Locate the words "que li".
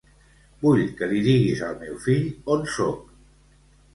1.01-1.19